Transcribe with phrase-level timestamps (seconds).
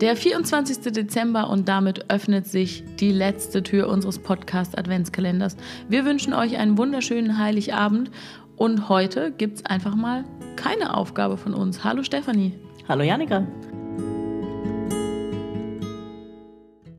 [0.00, 0.92] Der 24.
[0.92, 5.56] Dezember und damit öffnet sich die letzte Tür unseres Podcast Adventskalenders.
[5.88, 8.10] Wir wünschen euch einen wunderschönen Heiligabend
[8.56, 11.82] und heute gibt es einfach mal keine Aufgabe von uns.
[11.82, 12.52] Hallo Stefanie.
[12.86, 13.46] Hallo Janika.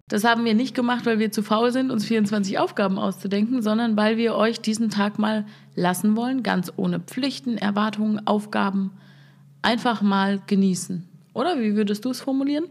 [0.08, 3.96] Das haben wir nicht gemacht, weil wir zu faul sind, uns 24 Aufgaben auszudenken, sondern
[3.96, 5.46] weil wir euch diesen Tag mal
[5.76, 8.90] lassen wollen, ganz ohne Pflichten, Erwartungen, Aufgaben.
[9.62, 11.08] Einfach mal genießen.
[11.38, 12.66] Oder wie würdest du es formulieren?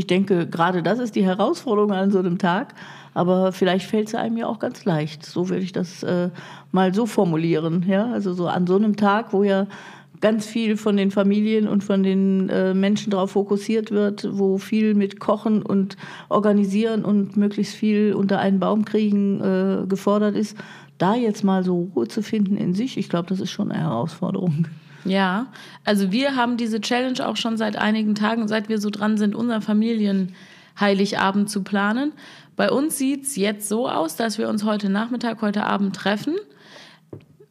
[0.00, 2.74] Ich denke, gerade das ist die Herausforderung an so einem Tag.
[3.12, 5.26] Aber vielleicht fällt es einem ja auch ganz leicht.
[5.26, 6.30] So würde ich das äh,
[6.72, 7.84] mal so formulieren.
[7.86, 8.10] Ja?
[8.10, 9.66] Also so an so einem Tag, wo ja
[10.22, 14.94] ganz viel von den Familien und von den äh, Menschen darauf fokussiert wird, wo viel
[14.94, 15.98] mit Kochen und
[16.30, 20.56] Organisieren und möglichst viel unter einen Baum kriegen äh, gefordert ist,
[20.96, 23.82] da jetzt mal so Ruhe zu finden in sich, ich glaube, das ist schon eine
[23.82, 24.66] Herausforderung.
[25.04, 25.46] Ja,
[25.84, 29.34] also wir haben diese Challenge auch schon seit einigen Tagen, seit wir so dran sind,
[29.34, 32.12] unser Familienheiligabend zu planen.
[32.56, 36.34] Bei uns sieht es jetzt so aus, dass wir uns heute Nachmittag, heute Abend treffen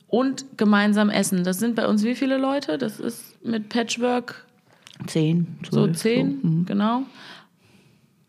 [0.08, 1.44] und gemeinsam essen.
[1.44, 2.78] Das sind bei uns wie viele Leute?
[2.78, 4.46] Das ist mit Patchwork.
[5.08, 5.48] Zehn.
[5.70, 6.48] So zehn, so.
[6.48, 6.66] Mhm.
[6.66, 7.04] genau.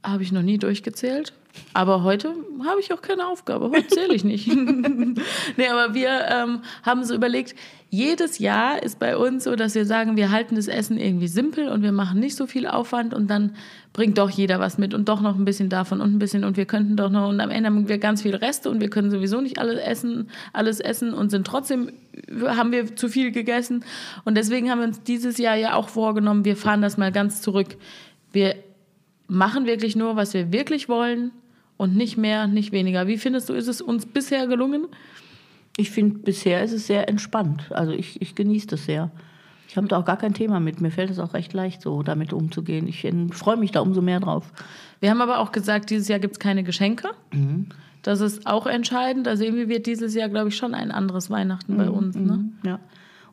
[0.02, 1.32] Habe ich noch nie durchgezählt.
[1.74, 2.34] Aber heute
[2.64, 3.70] habe ich auch keine Aufgabe.
[3.70, 4.46] Heute zähle ich nicht.
[5.56, 7.54] nee, aber wir ähm, haben so überlegt,
[7.90, 11.68] jedes Jahr ist bei uns so, dass wir sagen, wir halten das Essen irgendwie simpel
[11.68, 13.56] und wir machen nicht so viel Aufwand und dann
[13.92, 16.56] bringt doch jeder was mit und doch noch ein bisschen davon und ein bisschen und
[16.56, 19.10] wir könnten doch noch und am Ende haben wir ganz viel Reste und wir können
[19.10, 21.92] sowieso nicht alles essen, alles essen und sind trotzdem
[22.46, 23.84] haben wir zu viel gegessen
[24.24, 27.42] und deswegen haben wir uns dieses Jahr ja auch vorgenommen, wir fahren das mal ganz
[27.42, 27.76] zurück.
[28.32, 28.54] Wir
[29.30, 31.30] machen wirklich nur, was wir wirklich wollen
[31.76, 33.06] und nicht mehr, nicht weniger.
[33.06, 34.88] Wie findest du, ist es uns bisher gelungen?
[35.76, 37.70] Ich finde, bisher ist es sehr entspannt.
[37.70, 39.10] Also ich, ich genieße das sehr.
[39.68, 40.80] Ich habe da auch gar kein Thema mit.
[40.80, 42.88] Mir fällt es auch recht leicht, so damit umzugehen.
[42.88, 44.52] Ich freue mich da umso mehr drauf.
[44.98, 47.10] Wir haben aber auch gesagt, dieses Jahr gibt es keine Geschenke.
[47.32, 47.66] Mhm.
[48.02, 49.28] Das ist auch entscheidend.
[49.28, 51.94] Also irgendwie wird dieses Jahr, glaube ich, schon ein anderes Weihnachten bei mhm.
[51.94, 52.16] uns.
[52.16, 52.32] Ne?
[52.32, 52.52] Mhm.
[52.64, 52.80] Ja.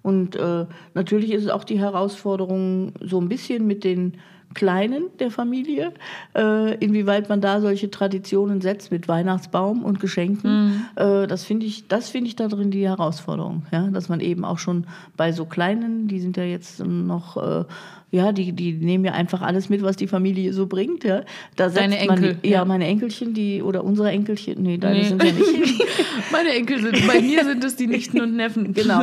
[0.04, 4.14] Und äh, natürlich ist es auch die Herausforderung, so ein bisschen mit den
[4.58, 5.94] Kleinen der Familie,
[6.36, 10.50] äh, inwieweit man da solche Traditionen setzt mit Weihnachtsbaum und Geschenken.
[10.50, 10.86] Mhm.
[10.96, 14.44] Äh, das finde ich, das finde ich da drin die Herausforderung, ja, dass man eben
[14.44, 17.66] auch schon bei so Kleinen, die sind ja jetzt noch äh,
[18.10, 21.04] ja, die, die nehmen ja einfach alles mit, was die Familie so bringt.
[21.04, 21.24] Ja.
[21.58, 22.22] Da Deine Enkel?
[22.22, 25.04] Man, ja, ja, meine Enkelchen, die, oder unsere Enkelchen, nee, deine nee.
[25.04, 25.84] sind ja nicht.
[26.32, 28.74] meine Enkel sind, bei mir sind es die Nichten und Neffen.
[28.78, 29.02] Genau.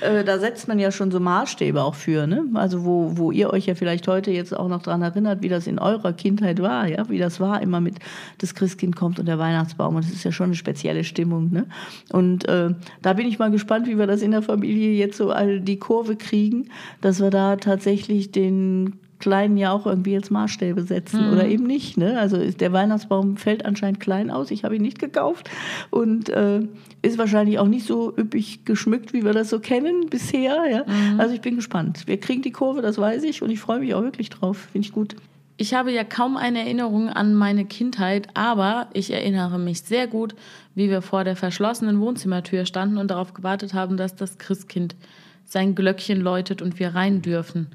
[0.00, 2.44] Äh, da setzt man ja schon so Maßstäbe auch für, ne?
[2.54, 5.68] Also wo, wo ihr euch ja vielleicht heute jetzt auch noch daran erinnert, wie das
[5.68, 7.96] in eurer Kindheit war, ja, wie das war, immer mit
[8.38, 9.94] das Christkind kommt und der Weihnachtsbaum.
[9.94, 11.52] Und das ist ja schon eine spezielle Stimmung.
[11.52, 11.66] Ne?
[12.10, 12.70] Und äh,
[13.00, 15.78] da bin ich mal gespannt, wie wir das in der Familie jetzt so all die
[15.78, 16.68] Kurve kriegen,
[17.00, 21.32] dass wir da tatsächlich den den Kleinen ja auch irgendwie jetzt Maßstäbe setzen mhm.
[21.32, 21.96] oder eben nicht.
[21.96, 22.18] Ne?
[22.18, 24.50] Also der Weihnachtsbaum fällt anscheinend klein aus.
[24.50, 25.48] Ich habe ihn nicht gekauft
[25.90, 26.66] und äh,
[27.02, 30.64] ist wahrscheinlich auch nicht so üppig geschmückt, wie wir das so kennen bisher.
[30.68, 30.84] Ja?
[30.84, 31.20] Mhm.
[31.20, 32.02] Also ich bin gespannt.
[32.06, 34.68] Wir kriegen die Kurve, das weiß ich und ich freue mich auch wirklich drauf.
[34.72, 35.14] Finde ich gut.
[35.56, 40.34] Ich habe ja kaum eine Erinnerung an meine Kindheit, aber ich erinnere mich sehr gut,
[40.74, 44.96] wie wir vor der verschlossenen Wohnzimmertür standen und darauf gewartet haben, dass das Christkind
[45.44, 47.68] sein Glöckchen läutet und wir rein dürfen.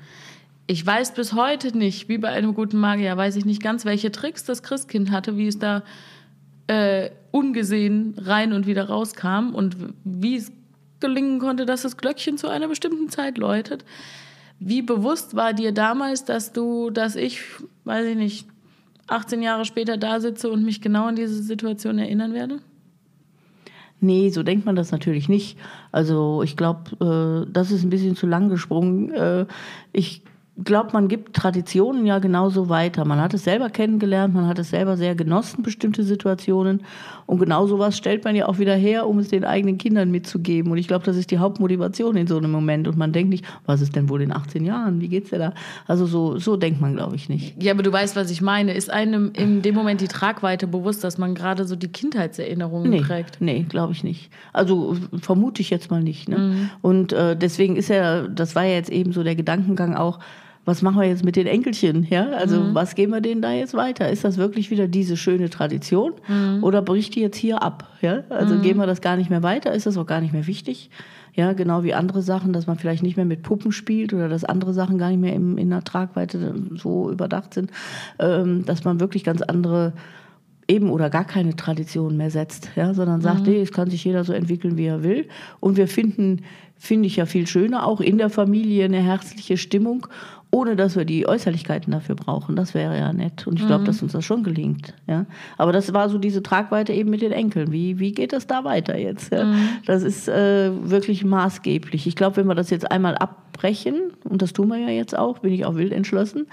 [0.70, 4.12] Ich weiß bis heute nicht, wie bei einem guten Magier, weiß ich nicht ganz, welche
[4.12, 5.84] Tricks das Christkind hatte, wie es da
[6.68, 10.52] äh, ungesehen rein und wieder rauskam und wie es
[11.00, 13.86] gelingen konnte, dass das Glöckchen zu einer bestimmten Zeit läutet.
[14.60, 17.42] Wie bewusst war dir damals, dass du, dass ich,
[17.86, 18.48] weiß ich nicht,
[19.08, 22.60] 18 Jahre später da sitze und mich genau an diese Situation erinnern werde?
[24.02, 25.58] Nee, so denkt man das natürlich nicht.
[25.92, 29.12] Also ich glaube, äh, das ist ein bisschen zu lang gesprungen.
[29.12, 29.46] Äh,
[29.94, 30.24] ich
[30.64, 33.06] glaube, man gibt Traditionen ja genauso weiter.
[33.06, 36.82] Man hat es selber kennengelernt, man hat es selber sehr genossen, bestimmte Situationen.
[37.28, 40.72] Und genau sowas stellt man ja auch wieder her, um es den eigenen Kindern mitzugeben.
[40.72, 42.88] Und ich glaube, das ist die Hauptmotivation in so einem Moment.
[42.88, 45.00] Und man denkt nicht, was ist denn wohl in 18 Jahren?
[45.00, 45.54] Wie geht's dir da?
[45.88, 47.62] Also so, so denkt man, glaube ich, nicht.
[47.62, 48.74] Ja, aber du weißt, was ich meine.
[48.74, 53.02] Ist einem in dem Moment die Tragweite bewusst, dass man gerade so die Kindheitserinnerungen nee,
[53.02, 53.42] trägt?
[53.42, 54.32] Nee, glaube ich nicht.
[54.54, 56.30] Also vermute ich jetzt mal nicht.
[56.30, 56.38] Ne?
[56.38, 56.70] Mhm.
[56.82, 60.20] Und äh, deswegen ist ja, das war ja jetzt eben so der Gedankengang auch,
[60.68, 62.06] was machen wir jetzt mit den Enkelchen?
[62.10, 62.76] Ja, also mhm.
[62.76, 64.10] was geben wir denen da jetzt weiter?
[64.10, 66.62] Ist das wirklich wieder diese schöne Tradition mhm.
[66.62, 67.88] oder bricht die jetzt hier ab?
[68.02, 68.64] Ja, also mhm.
[68.64, 69.72] geben wir das gar nicht mehr weiter?
[69.72, 70.90] Ist das auch gar nicht mehr wichtig?
[71.34, 74.44] Ja, genau wie andere Sachen, dass man vielleicht nicht mehr mit Puppen spielt oder dass
[74.44, 77.72] andere Sachen gar nicht mehr im, in der Tragweite so überdacht sind,
[78.20, 79.94] ähm, dass man wirklich ganz andere
[80.68, 83.54] eben oder gar keine Tradition mehr setzt, ja, sondern sagt, Mhm.
[83.54, 85.28] nee, es kann sich jeder so entwickeln, wie er will.
[85.60, 86.42] Und wir finden,
[86.78, 90.08] finde ich ja viel schöner, auch in der Familie eine herzliche Stimmung,
[90.52, 92.56] ohne dass wir die Äußerlichkeiten dafür brauchen.
[92.56, 93.48] Das wäre ja nett.
[93.48, 93.68] Und ich Mhm.
[93.68, 94.94] glaube, dass uns das schon gelingt.
[95.08, 95.26] Ja.
[95.58, 97.72] Aber das war so diese Tragweite eben mit den Enkeln.
[97.72, 99.32] Wie, wie geht es da weiter jetzt?
[99.34, 99.46] Ja?
[99.46, 99.56] Mhm.
[99.86, 102.08] Das ist äh, wirklich maßgeblich.
[102.08, 103.16] Ich glaube, wenn wir das jetzt einmal
[103.58, 106.48] abbrechen, und das tun wir ja jetzt auch, bin ich auch wild entschlossen,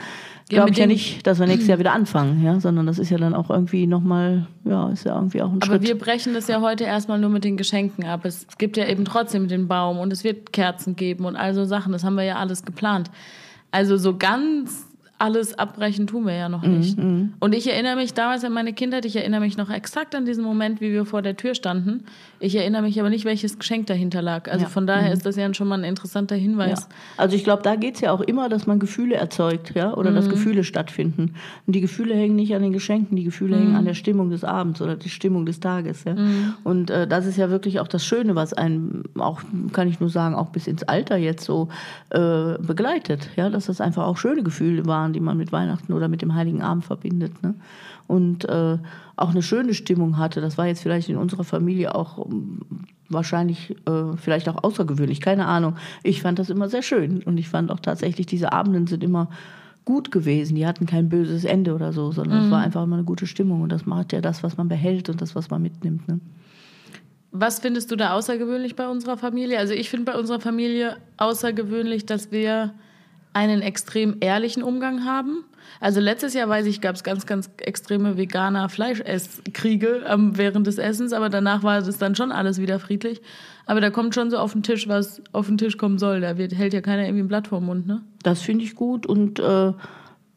[0.51, 3.11] Ja, glaube ich ja nicht, dass wir nächstes Jahr wieder anfangen, ja, sondern das ist
[3.11, 5.83] ja dann auch irgendwie nochmal, ja, ist ja irgendwie auch ein Aber Schritt.
[5.83, 8.25] wir brechen das ja heute erstmal nur mit den Geschenken ab.
[8.25, 11.65] Es gibt ja eben trotzdem den Baum und es wird Kerzen geben und all so
[11.65, 11.93] Sachen.
[11.93, 13.11] Das haben wir ja alles geplant.
[13.71, 14.87] Also so ganz
[15.25, 16.99] alles abbrechen tun wir ja noch Mhm, nicht.
[17.41, 20.45] Und ich erinnere mich damals an meine Kindheit, ich erinnere mich noch exakt an diesen
[20.45, 22.05] Moment, wie wir vor der Tür standen.
[22.41, 24.51] Ich erinnere mich aber nicht, welches Geschenk dahinter lag.
[24.51, 24.69] Also Ja.
[24.69, 26.43] von daher ist das ja schon mal ein interessanter ja.
[26.43, 26.89] Hinweis.
[27.17, 30.11] Also ich glaube, da geht es ja auch immer, dass man Gefühle erzeugt, ja, oder
[30.11, 30.15] Mhm.
[30.17, 31.35] dass Gefühle stattfinden.
[31.67, 33.61] Und die Gefühle hängen nicht an den Geschenken, die Gefühle Mhm.
[33.61, 36.17] hängen an der Stimmung des Abends oder die Stimmung des Tages, ja.
[36.65, 39.41] Und äh, das ist ja wirklich auch das Schöne, was einen auch,
[39.73, 41.69] kann ich nur sagen, auch bis ins Alter jetzt so
[42.11, 46.09] äh, begleitet, ja, dass das einfach auch schöne Gefühle waren, die man mit Weihnachten oder
[46.09, 47.55] mit dem Heiligen Abend verbindet, ne?
[48.07, 48.79] Und äh,
[49.17, 50.43] auch eine schöne Stimmung hatte.
[50.43, 52.61] Das war jetzt vielleicht in unserer Familie auch ähm,
[53.09, 55.77] wahrscheinlich äh, vielleicht auch außergewöhnlich, keine Ahnung.
[56.03, 59.29] Ich fand das immer sehr schön und ich fand auch tatsächlich, diese Abenden sind immer
[59.85, 60.55] gut gewesen.
[60.57, 63.63] Die hatten kein böses Ende oder so, sondern es war einfach immer eine gute Stimmung
[63.63, 66.09] und das macht ja das, was man behält und das, was man mitnimmt.
[66.09, 66.21] Ne?
[67.37, 69.59] Was findest du da außergewöhnlich bei unserer Familie?
[69.59, 72.73] Also ich finde bei unserer Familie außergewöhnlich, dass wir
[73.35, 75.45] einen extrem ehrlichen Umgang haben.
[75.81, 80.79] Also letztes Jahr, weiß ich, gab es ganz, ganz extreme veganer Fleischesskriege ähm, während des
[80.79, 83.21] Essens, aber danach war das dann schon alles wieder friedlich.
[83.67, 86.21] Aber da kommt schon so auf den Tisch, was auf den Tisch kommen soll.
[86.21, 88.03] Da wird, hält ja keiner irgendwie ein Blatt vor den Mund, ne?
[88.23, 89.73] Das finde ich gut und äh,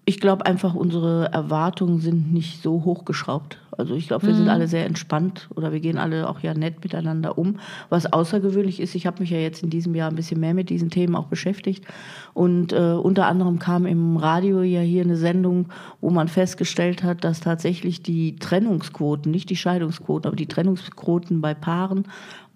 [0.05, 3.59] ich glaube einfach, unsere Erwartungen sind nicht so hochgeschraubt.
[3.77, 6.83] Also ich glaube, wir sind alle sehr entspannt oder wir gehen alle auch ja nett
[6.83, 7.59] miteinander um.
[7.89, 10.69] Was außergewöhnlich ist, ich habe mich ja jetzt in diesem Jahr ein bisschen mehr mit
[10.69, 11.85] diesen Themen auch beschäftigt.
[12.33, 15.68] Und äh, unter anderem kam im Radio ja hier eine Sendung,
[16.01, 21.53] wo man festgestellt hat, dass tatsächlich die Trennungsquoten, nicht die Scheidungsquoten, aber die Trennungsquoten bei
[21.53, 22.06] Paaren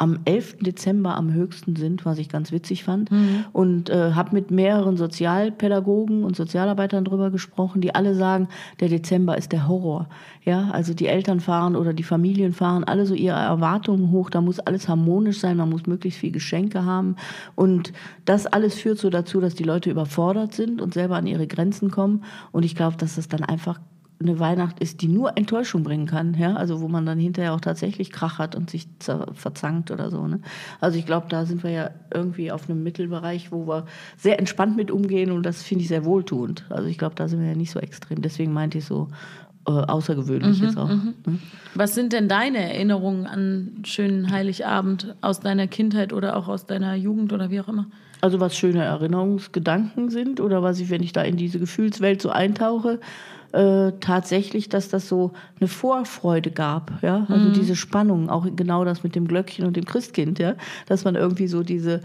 [0.01, 0.57] am 11.
[0.61, 3.11] Dezember am höchsten sind, was ich ganz witzig fand.
[3.53, 8.47] Und äh, habe mit mehreren Sozialpädagogen und Sozialarbeitern drüber gesprochen, die alle sagen,
[8.79, 10.09] der Dezember ist der Horror.
[10.43, 14.29] Ja, also die Eltern fahren oder die Familien fahren alle so ihre Erwartungen hoch.
[14.29, 17.15] Da muss alles harmonisch sein, man muss möglichst viel Geschenke haben.
[17.55, 17.93] Und
[18.25, 21.91] das alles führt so dazu, dass die Leute überfordert sind und selber an ihre Grenzen
[21.91, 22.23] kommen.
[22.51, 23.79] Und ich glaube, dass das dann einfach
[24.19, 27.59] eine Weihnacht ist, die nur Enttäuschung bringen kann, ja, also wo man dann hinterher auch
[27.59, 28.87] tatsächlich Krach hat und sich
[29.33, 30.27] verzankt oder so.
[30.27, 30.41] Ne?
[30.79, 33.85] Also ich glaube, da sind wir ja irgendwie auf einem Mittelbereich, wo wir
[34.17, 36.65] sehr entspannt mit umgehen und das finde ich sehr wohltuend.
[36.69, 38.21] Also ich glaube, da sind wir ja nicht so extrem.
[38.21, 39.07] Deswegen meinte ich so
[39.67, 40.89] äh, außergewöhnlich jetzt auch.
[40.89, 41.13] Ne?
[41.75, 46.95] Was sind denn deine Erinnerungen an schönen Heiligabend aus deiner Kindheit oder auch aus deiner
[46.95, 47.85] Jugend oder wie auch immer?
[48.21, 52.29] Also was schöne Erinnerungsgedanken sind oder was ich, wenn ich da in diese Gefühlswelt so
[52.29, 52.99] eintauche,
[53.51, 59.03] äh, tatsächlich, dass das so eine Vorfreude gab, ja, also diese Spannung, auch genau das
[59.03, 60.55] mit dem Glöckchen und dem Christkind, ja,
[60.87, 62.01] dass man irgendwie so diese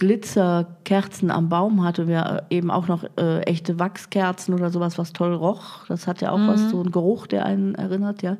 [0.00, 5.34] Glitzerkerzen am Baum hatte, wir eben auch noch äh, echte Wachskerzen oder sowas, was toll
[5.34, 5.86] roch.
[5.86, 8.38] Das hat ja auch was, so ein Geruch, der einen erinnert, ja.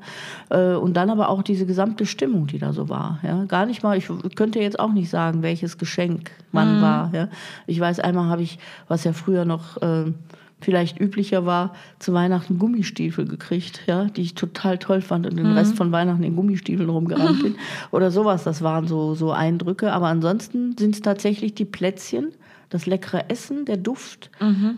[0.48, 3.44] Äh, und dann aber auch diese gesamte Stimmung, die da so war, ja.
[3.44, 7.28] Gar nicht mal, ich könnte jetzt auch nicht sagen, welches Geschenk wann war, ja.
[7.66, 8.58] Ich weiß, einmal habe ich,
[8.88, 10.12] was ja früher noch äh,
[10.60, 15.52] vielleicht üblicher war, zu Weihnachten Gummistiefel gekriegt, ja, die ich total toll fand und den
[15.52, 17.54] Rest von Weihnachten in Gummistiefeln rumgerannt bin.
[17.90, 19.92] Oder sowas, das waren so, so Eindrücke.
[19.92, 22.32] Aber ansonsten sind es tatsächlich die Plätzchen,
[22.68, 24.30] das leckere Essen, der Duft,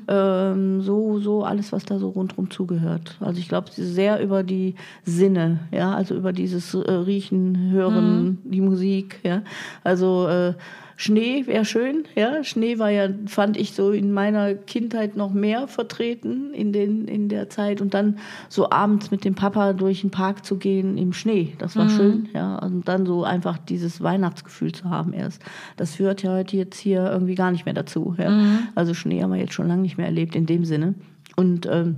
[0.08, 3.18] ähm, so, so alles, was da so rundherum zugehört.
[3.20, 8.62] Also ich glaube sehr über die Sinne, ja, also über dieses äh, Riechen, Hören, die
[8.62, 9.42] Musik, ja.
[9.84, 10.54] Also äh,
[10.96, 12.44] Schnee wäre schön, ja.
[12.44, 17.28] Schnee war ja, fand ich so in meiner Kindheit noch mehr vertreten in, den, in
[17.28, 17.80] der Zeit.
[17.80, 18.18] Und dann
[18.49, 22.28] so abends mit dem Papa durch den Park zu gehen im Schnee, das war schön,
[22.34, 22.58] ja.
[22.58, 25.42] Und dann so einfach dieses Weihnachtsgefühl zu haben erst.
[25.76, 28.14] Das führt ja heute jetzt hier irgendwie gar nicht mehr dazu.
[28.18, 28.28] Ja?
[28.75, 30.94] Also Schnee haben wir jetzt schon lange nicht mehr erlebt in dem Sinne.
[31.37, 31.96] Und ähm,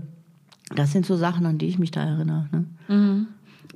[0.74, 2.48] das sind so Sachen, an die ich mich da erinnere.
[2.52, 2.64] Ne?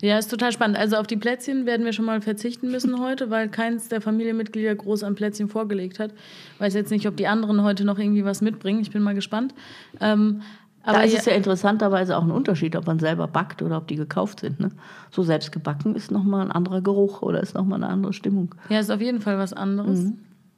[0.00, 0.76] Ja, ist total spannend.
[0.76, 4.74] Also auf die Plätzchen werden wir schon mal verzichten müssen heute, weil keins der Familienmitglieder
[4.74, 6.12] groß an Plätzchen vorgelegt hat.
[6.58, 8.80] Weiß jetzt nicht, ob die anderen heute noch irgendwie was mitbringen.
[8.80, 9.54] Ich bin mal gespannt.
[10.00, 10.42] Ähm,
[10.84, 13.76] da aber ist ja, es ja interessanterweise auch ein Unterschied, ob man selber backt oder
[13.76, 14.60] ob die gekauft sind.
[14.60, 14.70] Ne?
[15.10, 18.54] So selbst gebacken ist nochmal ein anderer Geruch oder ist nochmal eine andere Stimmung.
[18.70, 20.12] ja, ist auf jeden Fall was anderes.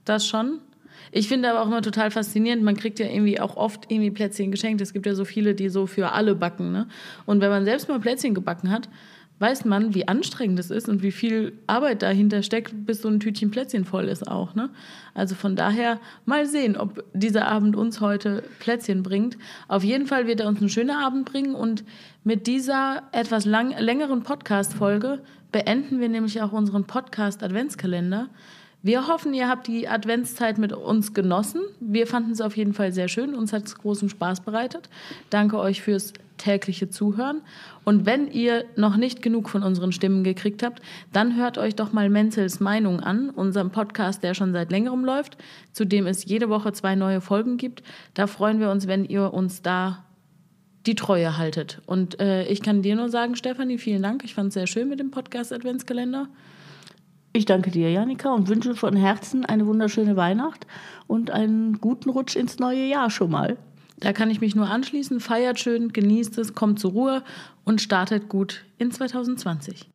[0.04, 0.60] Das schon.
[1.12, 4.50] Ich finde aber auch immer total faszinierend, man kriegt ja irgendwie auch oft irgendwie Plätzchen
[4.50, 4.80] geschenkt.
[4.80, 6.72] Es gibt ja so viele, die so für alle backen.
[6.72, 6.86] Ne?
[7.26, 8.88] Und wenn man selbst mal Plätzchen gebacken hat,
[9.40, 13.20] weiß man, wie anstrengend es ist und wie viel Arbeit dahinter steckt, bis so ein
[13.20, 14.54] Tütchen Plätzchen voll ist auch.
[14.54, 14.68] Ne?
[15.14, 19.38] Also von daher mal sehen, ob dieser Abend uns heute Plätzchen bringt.
[19.66, 21.84] Auf jeden Fall wird er uns einen schönen Abend bringen und
[22.22, 25.20] mit dieser etwas lang, längeren Podcast-Folge
[25.52, 28.28] beenden wir nämlich auch unseren Podcast-Adventskalender.
[28.82, 31.60] Wir hoffen, ihr habt die Adventszeit mit uns genossen.
[31.80, 33.34] Wir fanden es auf jeden Fall sehr schön.
[33.34, 34.88] Uns hat es großen Spaß bereitet.
[35.28, 37.42] Danke euch fürs tägliche Zuhören.
[37.84, 40.80] Und wenn ihr noch nicht genug von unseren Stimmen gekriegt habt,
[41.12, 45.36] dann hört euch doch mal Menzels Meinung an, unserem Podcast, der schon seit längerem läuft,
[45.72, 47.82] zu dem es jede Woche zwei neue Folgen gibt.
[48.14, 50.04] Da freuen wir uns, wenn ihr uns da
[50.86, 51.82] die Treue haltet.
[51.86, 54.24] Und äh, ich kann dir nur sagen, Stefanie, vielen Dank.
[54.24, 56.28] Ich fand es sehr schön mit dem Podcast Adventskalender.
[57.32, 60.66] Ich danke dir, Janika, und wünsche von Herzen eine wunderschöne Weihnacht
[61.06, 63.56] und einen guten Rutsch ins neue Jahr schon mal.
[64.00, 65.20] Da kann ich mich nur anschließen.
[65.20, 67.24] Feiert schön, genießt es, kommt zur Ruhe
[67.64, 69.90] und startet gut in 2020.